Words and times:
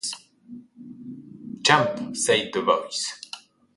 “Jump,” 1.61 2.17
said 2.17 2.49
the 2.53 2.63
voice. 2.63 3.21